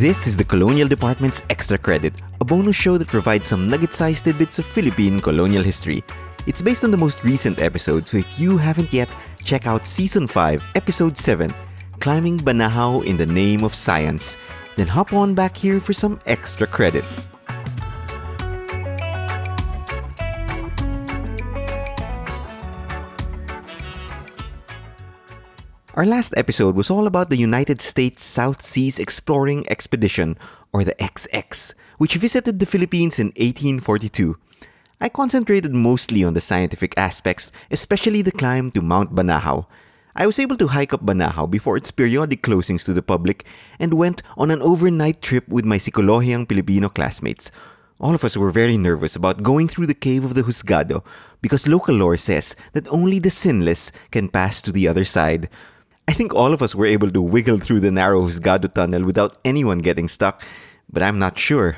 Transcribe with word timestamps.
This 0.00 0.26
is 0.26 0.34
the 0.34 0.44
Colonial 0.44 0.88
Department's 0.88 1.42
Extra 1.50 1.76
Credit, 1.76 2.14
a 2.40 2.44
bonus 2.46 2.74
show 2.74 2.96
that 2.96 3.08
provides 3.08 3.46
some 3.46 3.68
nugget 3.68 3.92
sized 3.92 4.24
tidbits 4.24 4.58
of 4.58 4.64
Philippine 4.64 5.20
colonial 5.20 5.62
history. 5.62 6.02
It's 6.46 6.62
based 6.62 6.84
on 6.84 6.90
the 6.90 6.96
most 6.96 7.22
recent 7.22 7.60
episode, 7.60 8.08
so 8.08 8.16
if 8.16 8.40
you 8.40 8.56
haven't 8.56 8.94
yet, 8.94 9.14
check 9.44 9.66
out 9.66 9.86
Season 9.86 10.26
5, 10.26 10.62
Episode 10.74 11.18
7 11.18 11.52
Climbing 11.98 12.38
Banahaw 12.38 13.04
in 13.04 13.18
the 13.18 13.26
Name 13.26 13.62
of 13.62 13.74
Science. 13.74 14.38
Then 14.76 14.86
hop 14.86 15.12
on 15.12 15.34
back 15.34 15.54
here 15.54 15.80
for 15.80 15.92
some 15.92 16.18
extra 16.24 16.66
credit. 16.66 17.04
Our 25.94 26.06
last 26.06 26.34
episode 26.36 26.76
was 26.76 26.88
all 26.88 27.08
about 27.08 27.30
the 27.30 27.36
United 27.36 27.80
States 27.80 28.22
South 28.22 28.62
Seas 28.62 29.00
Exploring 29.00 29.66
Expedition, 29.68 30.38
or 30.72 30.84
the 30.84 30.94
Ex 31.02 31.26
Ex, 31.32 31.74
which 31.98 32.14
visited 32.14 32.60
the 32.60 32.66
Philippines 32.66 33.18
in 33.18 33.34
1842. 33.34 34.38
I 35.00 35.08
concentrated 35.08 35.74
mostly 35.74 36.22
on 36.22 36.34
the 36.34 36.40
scientific 36.40 36.94
aspects, 36.96 37.50
especially 37.72 38.22
the 38.22 38.30
climb 38.30 38.70
to 38.70 38.82
Mount 38.82 39.16
Banahaw. 39.16 39.66
I 40.14 40.26
was 40.26 40.38
able 40.38 40.56
to 40.58 40.68
hike 40.68 40.94
up 40.94 41.04
Banahaw 41.04 41.50
before 41.50 41.76
its 41.76 41.90
periodic 41.90 42.44
closings 42.44 42.84
to 42.84 42.92
the 42.92 43.02
public 43.02 43.44
and 43.80 43.94
went 43.94 44.22
on 44.36 44.52
an 44.52 44.62
overnight 44.62 45.20
trip 45.20 45.48
with 45.48 45.64
my 45.64 45.78
Psikolohiyang 45.78 46.48
Filipino 46.48 46.88
classmates. 46.88 47.50
All 47.98 48.14
of 48.14 48.22
us 48.22 48.36
were 48.36 48.52
very 48.52 48.78
nervous 48.78 49.16
about 49.16 49.42
going 49.42 49.66
through 49.66 49.88
the 49.88 49.94
cave 49.94 50.24
of 50.24 50.34
the 50.34 50.42
Juzgado 50.42 51.04
because 51.42 51.66
local 51.66 51.96
lore 51.96 52.16
says 52.16 52.54
that 52.74 52.86
only 52.88 53.18
the 53.18 53.28
sinless 53.28 53.90
can 54.12 54.28
pass 54.28 54.62
to 54.62 54.70
the 54.70 54.86
other 54.86 55.04
side. 55.04 55.50
I 56.10 56.12
think 56.12 56.34
all 56.34 56.52
of 56.52 56.60
us 56.60 56.74
were 56.74 56.86
able 56.86 57.08
to 57.12 57.22
wiggle 57.22 57.60
through 57.60 57.78
the 57.78 57.92
narrow 57.92 58.26
Juzgado 58.26 58.74
tunnel 58.74 59.04
without 59.04 59.38
anyone 59.44 59.78
getting 59.78 60.08
stuck, 60.08 60.42
but 60.92 61.04
I'm 61.04 61.20
not 61.20 61.38
sure. 61.38 61.76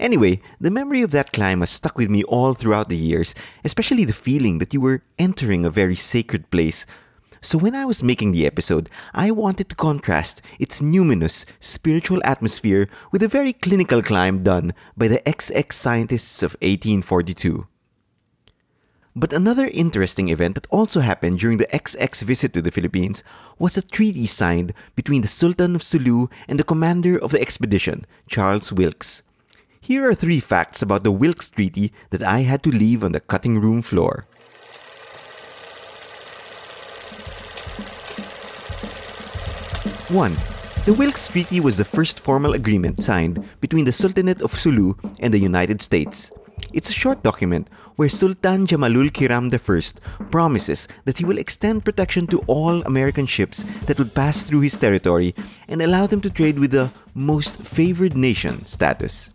Anyway, 0.00 0.40
the 0.58 0.70
memory 0.70 1.02
of 1.02 1.10
that 1.10 1.34
climb 1.34 1.60
has 1.60 1.68
stuck 1.68 1.98
with 1.98 2.08
me 2.08 2.24
all 2.24 2.54
throughout 2.54 2.88
the 2.88 2.96
years, 2.96 3.34
especially 3.62 4.06
the 4.06 4.14
feeling 4.14 4.56
that 4.56 4.72
you 4.72 4.80
were 4.80 5.02
entering 5.18 5.66
a 5.66 5.70
very 5.70 5.94
sacred 5.94 6.50
place. 6.50 6.86
So 7.42 7.58
when 7.58 7.74
I 7.74 7.84
was 7.84 8.02
making 8.02 8.32
the 8.32 8.46
episode, 8.46 8.88
I 9.12 9.30
wanted 9.30 9.68
to 9.68 9.74
contrast 9.74 10.40
its 10.58 10.80
numinous 10.80 11.44
spiritual 11.60 12.22
atmosphere 12.24 12.88
with 13.12 13.22
a 13.22 13.28
very 13.28 13.52
clinical 13.52 14.02
climb 14.02 14.42
done 14.42 14.72
by 14.96 15.08
the 15.08 15.28
Ex 15.28 15.50
Ex 15.50 15.76
scientists 15.76 16.42
of 16.42 16.52
1842. 16.62 17.66
But 19.14 19.34
another 19.34 19.68
interesting 19.68 20.30
event 20.30 20.54
that 20.54 20.66
also 20.70 21.00
happened 21.00 21.38
during 21.38 21.58
the 21.58 21.68
Ex 21.74 21.94
Ex 21.98 22.22
visit 22.22 22.54
to 22.54 22.62
the 22.62 22.70
Philippines 22.70 23.22
was 23.58 23.76
a 23.76 23.82
treaty 23.82 24.24
signed 24.24 24.72
between 24.96 25.20
the 25.20 25.28
Sultan 25.28 25.74
of 25.74 25.82
Sulu 25.82 26.28
and 26.48 26.58
the 26.58 26.64
commander 26.64 27.18
of 27.18 27.30
the 27.30 27.40
expedition, 27.40 28.06
Charles 28.26 28.72
Wilkes. 28.72 29.22
Here 29.82 30.08
are 30.08 30.14
three 30.14 30.40
facts 30.40 30.80
about 30.80 31.04
the 31.04 31.12
Wilkes 31.12 31.50
Treaty 31.50 31.92
that 32.08 32.22
I 32.22 32.40
had 32.40 32.62
to 32.62 32.70
leave 32.70 33.04
on 33.04 33.12
the 33.12 33.20
cutting 33.20 33.60
room 33.60 33.82
floor. 33.82 34.26
1. 40.08 40.36
The 40.86 40.94
Wilkes 40.94 41.28
Treaty 41.28 41.60
was 41.60 41.76
the 41.76 41.84
first 41.84 42.20
formal 42.20 42.54
agreement 42.54 43.02
signed 43.02 43.44
between 43.60 43.84
the 43.84 43.92
Sultanate 43.92 44.40
of 44.40 44.52
Sulu 44.52 44.94
and 45.20 45.34
the 45.34 45.38
United 45.38 45.82
States. 45.82 46.32
It's 46.72 46.88
a 46.88 46.94
short 46.94 47.22
document 47.22 47.68
where 47.96 48.08
Sultan 48.08 48.66
Jamalul 48.66 49.10
Kiram 49.10 49.52
I 49.52 50.24
promises 50.30 50.88
that 51.04 51.18
he 51.18 51.24
will 51.24 51.36
extend 51.36 51.84
protection 51.84 52.26
to 52.28 52.38
all 52.46 52.82
American 52.82 53.26
ships 53.26 53.64
that 53.84 53.98
would 53.98 54.14
pass 54.14 54.42
through 54.42 54.60
his 54.60 54.78
territory 54.78 55.34
and 55.68 55.82
allow 55.82 56.06
them 56.06 56.22
to 56.22 56.30
trade 56.30 56.58
with 56.58 56.70
the 56.70 56.90
most 57.14 57.56
favored 57.56 58.16
nation 58.16 58.64
status. 58.64 59.30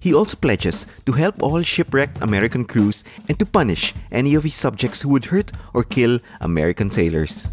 He 0.00 0.14
also 0.14 0.36
pledges 0.36 0.86
to 1.04 1.12
help 1.12 1.42
all 1.42 1.60
shipwrecked 1.62 2.22
American 2.22 2.64
crews 2.64 3.04
and 3.28 3.38
to 3.38 3.44
punish 3.44 3.92
any 4.10 4.34
of 4.34 4.44
his 4.44 4.54
subjects 4.54 5.02
who 5.02 5.10
would 5.10 5.26
hurt 5.26 5.52
or 5.74 5.84
kill 5.84 6.20
American 6.40 6.90
sailors. 6.90 7.48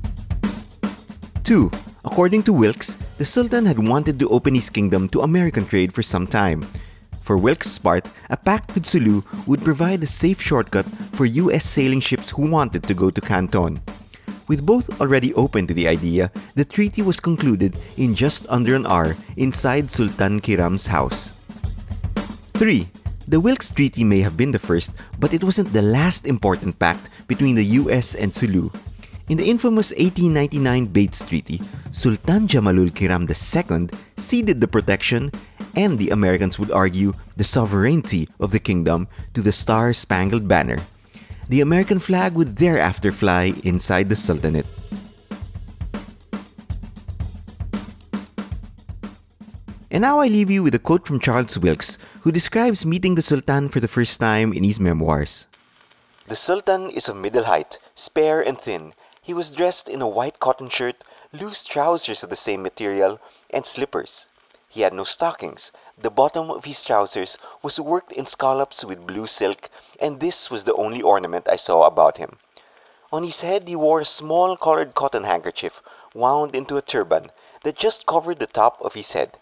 2. 1.43 1.69
According 2.05 2.43
to 2.43 2.53
Wilkes, 2.53 2.97
the 3.17 3.25
Sultan 3.25 3.65
had 3.65 3.79
wanted 3.79 4.17
to 4.19 4.29
open 4.29 4.55
his 4.55 4.69
kingdom 4.69 5.09
to 5.09 5.21
American 5.21 5.65
trade 5.65 5.91
for 5.91 6.03
some 6.03 6.25
time. 6.25 6.65
For 7.25 7.41
Wilkes' 7.41 7.79
part, 7.79 8.05
a 8.29 8.37
pact 8.37 8.75
with 8.75 8.85
Sulu 8.85 9.23
would 9.47 9.65
provide 9.65 10.03
a 10.03 10.05
safe 10.05 10.39
shortcut 10.39 10.85
for 11.17 11.25
US 11.25 11.65
sailing 11.65 11.99
ships 11.99 12.29
who 12.29 12.47
wanted 12.47 12.83
to 12.83 12.93
go 12.93 13.09
to 13.09 13.19
Canton. 13.19 13.81
With 14.47 14.63
both 14.63 15.01
already 15.01 15.33
open 15.33 15.65
to 15.65 15.73
the 15.73 15.87
idea, 15.87 16.29
the 16.53 16.63
treaty 16.63 17.01
was 17.01 17.19
concluded 17.19 17.81
in 17.97 18.13
just 18.13 18.45
under 18.47 18.75
an 18.75 18.85
hour 18.85 19.17
inside 19.37 19.89
Sultan 19.89 20.39
Kiram's 20.39 20.85
house. 20.85 21.33
3. 22.61 22.87
The 23.27 23.39
Wilkes 23.41 23.71
Treaty 23.71 24.03
may 24.03 24.21
have 24.21 24.37
been 24.37 24.51
the 24.51 24.61
first, 24.61 24.91
but 25.17 25.33
it 25.33 25.43
wasn't 25.43 25.73
the 25.73 25.81
last 25.81 26.27
important 26.27 26.77
pact 26.77 27.09
between 27.25 27.55
the 27.55 27.81
US 27.81 28.13
and 28.13 28.29
Sulu. 28.31 28.69
In 29.27 29.37
the 29.37 29.49
infamous 29.49 29.89
1899 29.89 30.85
Bates 30.93 31.25
Treaty, 31.25 31.59
Sultan 31.89 32.45
Jamalul 32.45 32.93
Kiram 32.93 33.25
II 33.25 33.89
ceded 34.17 34.61
the 34.61 34.67
protection 34.67 35.31
and 35.75 35.97
the 35.97 36.11
Americans 36.11 36.59
would 36.59 36.69
argue 36.69 37.11
the 37.35 37.43
sovereignty 37.43 38.29
of 38.39 38.51
the 38.51 38.59
kingdom 38.59 39.07
to 39.33 39.41
the 39.41 39.51
Star 39.51 39.93
Spangled 39.93 40.47
Banner. 40.47 40.77
The 41.49 41.61
American 41.61 41.97
flag 41.97 42.33
would 42.33 42.57
thereafter 42.57 43.11
fly 43.11 43.53
inside 43.63 44.09
the 44.09 44.15
Sultanate. 44.15 44.67
And 49.89 50.01
now 50.01 50.19
I 50.19 50.27
leave 50.27 50.51
you 50.51 50.61
with 50.61 50.75
a 50.75 50.79
quote 50.79 51.07
from 51.07 51.19
Charles 51.19 51.57
Wilkes, 51.57 51.97
who 52.21 52.31
describes 52.31 52.85
meeting 52.85 53.15
the 53.15 53.23
Sultan 53.23 53.69
for 53.69 53.79
the 53.79 53.87
first 53.87 54.19
time 54.19 54.53
in 54.53 54.63
his 54.63 54.79
memoirs. 54.79 55.47
The 56.27 56.35
Sultan 56.35 56.89
is 56.89 57.09
of 57.09 57.17
middle 57.17 57.45
height, 57.45 57.79
spare 57.95 58.41
and 58.41 58.57
thin. 58.57 58.93
He 59.25 59.33
was 59.33 59.55
dressed 59.55 59.89
in 59.89 60.03
a 60.03 60.07
white 60.07 60.39
cotton 60.39 60.69
shirt, 60.69 61.03
loose 61.33 61.65
trousers 61.65 62.23
of 62.23 62.29
the 62.29 62.35
same 62.35 62.61
material, 62.61 63.19
and 63.49 63.65
slippers. 63.65 64.27
He 64.69 64.81
had 64.81 64.93
no 64.93 65.03
stockings. 65.03 65.71
The 65.97 66.11
bottom 66.11 66.51
of 66.51 66.65
his 66.65 66.83
trousers 66.85 67.39
was 67.63 67.79
worked 67.79 68.11
in 68.11 68.27
scallops 68.27 68.85
with 68.85 69.07
blue 69.07 69.25
silk, 69.25 69.67
and 69.99 70.19
this 70.19 70.51
was 70.51 70.65
the 70.65 70.75
only 70.75 71.01
ornament 71.01 71.49
I 71.49 71.55
saw 71.55 71.87
about 71.87 72.19
him. 72.19 72.37
On 73.11 73.23
his 73.23 73.41
head 73.41 73.67
he 73.67 73.75
wore 73.75 74.01
a 74.01 74.05
small 74.05 74.55
colored 74.55 74.93
cotton 74.93 75.23
handkerchief 75.23 75.81
wound 76.13 76.55
into 76.55 76.77
a 76.77 76.83
turban 76.83 77.31
that 77.63 77.77
just 77.77 78.05
covered 78.05 78.37
the 78.37 78.45
top 78.45 78.77
of 78.81 78.93
his 78.93 79.13
head. 79.13 79.39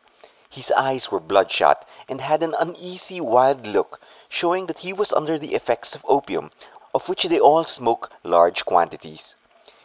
His 0.49 0.71
eyes 0.71 1.11
were 1.11 1.19
bloodshot 1.19 1.85
and 2.07 2.21
had 2.21 2.41
an 2.41 2.55
uneasy, 2.57 3.19
wild 3.19 3.67
look, 3.67 3.99
showing 4.29 4.67
that 4.67 4.79
he 4.79 4.93
was 4.93 5.11
under 5.11 5.37
the 5.37 5.55
effects 5.55 5.93
of 5.93 6.05
opium, 6.07 6.51
of 6.95 7.09
which 7.09 7.23
they 7.23 7.37
all 7.37 7.65
smoke 7.65 8.13
large 8.23 8.63
quantities. 8.63 9.35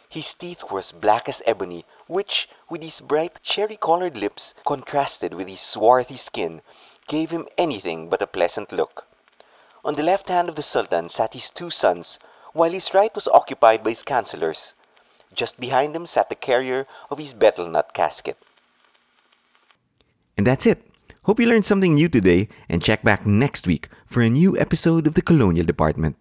His 0.09 0.33
teeth 0.33 0.63
were 0.71 0.79
as 0.79 0.91
black 0.91 1.29
as 1.29 1.43
ebony, 1.45 1.85
which, 2.07 2.49
with 2.67 2.81
his 2.81 2.99
bright 2.99 3.39
cherry 3.43 3.77
colored 3.77 4.17
lips, 4.17 4.55
contrasted 4.65 5.35
with 5.35 5.47
his 5.47 5.59
swarthy 5.59 6.15
skin, 6.15 6.61
gave 7.07 7.29
him 7.29 7.45
anything 7.59 8.09
but 8.09 8.21
a 8.21 8.27
pleasant 8.27 8.71
look. 8.71 9.07
On 9.85 9.93
the 9.93 10.03
left 10.03 10.27
hand 10.29 10.49
of 10.49 10.55
the 10.55 10.63
Sultan 10.63 11.09
sat 11.09 11.33
his 11.33 11.51
two 11.51 11.69
sons, 11.69 12.17
while 12.53 12.71
his 12.71 12.93
right 12.93 13.13
was 13.13 13.27
occupied 13.27 13.83
by 13.83 13.91
his 13.91 14.03
councillors. 14.03 14.73
Just 15.33 15.59
behind 15.59 15.93
them 15.93 16.07
sat 16.07 16.29
the 16.29 16.35
carrier 16.35 16.87
of 17.11 17.19
his 17.19 17.35
betel 17.35 17.69
nut 17.69 17.93
casket. 17.93 18.37
And 20.35 20.47
that's 20.47 20.65
it. 20.65 20.85
Hope 21.23 21.39
you 21.39 21.45
learned 21.45 21.65
something 21.65 21.93
new 21.93 22.09
today 22.09 22.49
and 22.67 22.81
check 22.81 23.03
back 23.03 23.27
next 23.27 23.67
week 23.67 23.89
for 24.07 24.21
a 24.21 24.29
new 24.29 24.57
episode 24.57 25.05
of 25.05 25.13
the 25.13 25.21
Colonial 25.21 25.65
Department. 25.65 26.15